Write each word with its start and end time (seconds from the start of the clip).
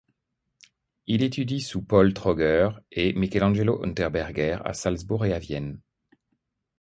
Il 1.05 1.21
étudie 1.21 1.61
sous 1.61 1.83
Paul 1.83 2.15
Troger 2.15 2.69
et 2.91 3.13
Michelangelo 3.13 3.85
Unterberger 3.85 4.57
à 4.65 4.73
Salzbourg 4.73 5.27
et 5.27 5.33
à 5.33 5.37
Vienne. 5.37 5.79